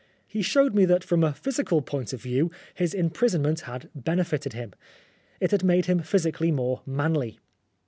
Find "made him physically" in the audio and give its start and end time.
5.63-6.49